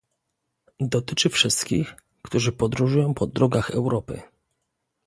[0.79, 4.21] Dotyczy wszystkich, którzy podróżują po drogach Europy